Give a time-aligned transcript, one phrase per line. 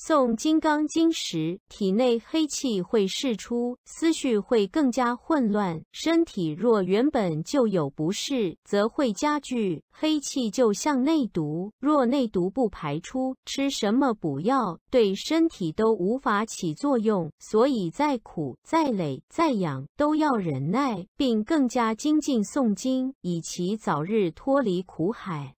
[0.00, 5.82] 诵《金刚经》时，体内黑气会释出，思绪会更加混乱。
[5.90, 9.82] 身体若原本就有不适，则会加剧。
[9.90, 17.28] 黑气就像内毒，若内毒不排出，吃什么补药对身体都无法起作用。
[17.40, 25.56] 所以再苦、再累、再痒，都要忍耐，并更加精进诵经，以其早日脱离苦海。